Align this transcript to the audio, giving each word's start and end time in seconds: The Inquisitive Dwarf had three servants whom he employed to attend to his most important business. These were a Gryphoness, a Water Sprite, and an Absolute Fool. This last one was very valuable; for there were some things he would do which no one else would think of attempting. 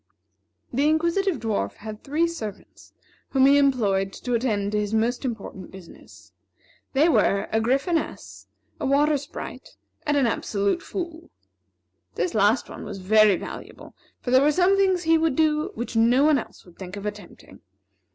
The 0.73 0.89
Inquisitive 0.89 1.39
Dwarf 1.39 1.73
had 1.75 2.03
three 2.03 2.27
servants 2.27 2.91
whom 3.29 3.45
he 3.45 3.59
employed 3.59 4.11
to 4.13 4.33
attend 4.33 4.71
to 4.71 4.79
his 4.79 4.95
most 4.95 5.23
important 5.23 5.69
business. 5.69 6.31
These 6.93 7.11
were 7.11 7.47
a 7.51 7.61
Gryphoness, 7.61 8.47
a 8.79 8.87
Water 8.87 9.15
Sprite, 9.15 9.77
and 10.07 10.17
an 10.17 10.25
Absolute 10.25 10.81
Fool. 10.81 11.29
This 12.15 12.33
last 12.33 12.67
one 12.67 12.83
was 12.83 12.97
very 12.97 13.35
valuable; 13.35 13.93
for 14.21 14.31
there 14.31 14.41
were 14.41 14.51
some 14.51 14.75
things 14.75 15.03
he 15.03 15.19
would 15.19 15.35
do 15.35 15.69
which 15.75 15.95
no 15.95 16.23
one 16.23 16.39
else 16.39 16.65
would 16.65 16.79
think 16.79 16.97
of 16.97 17.05
attempting. 17.05 17.61